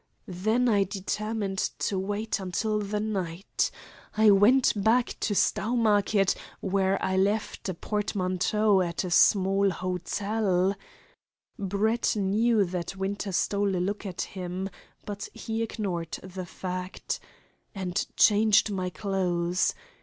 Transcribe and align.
"Then 0.25 0.67
I 0.67 0.83
determined 0.83 1.59
to 1.77 1.99
wait 1.99 2.39
until 2.39 2.79
the 2.79 2.99
night. 2.99 3.69
I 4.17 4.31
went 4.31 4.73
back 4.75 5.15
to 5.19 5.35
Stowmarket, 5.35 6.33
where 6.59 6.97
I 7.05 7.15
left 7.17 7.69
a 7.69 7.75
portmanteau 7.75 8.81
at 8.81 9.03
a 9.03 9.11
small 9.11 9.69
hotel" 9.69 10.75
Brett 11.59 12.15
knew 12.15 12.65
that 12.65 12.95
Winter 12.95 13.31
stole 13.31 13.75
a 13.75 13.77
look 13.77 14.03
at 14.07 14.21
him, 14.21 14.71
but 15.05 15.29
he 15.35 15.61
ignored 15.61 16.13
the 16.23 16.47
fact 16.47 17.19
"and 17.75 18.03
changed 18.17 18.71
my 18.71 18.89
clothes. 18.89 19.75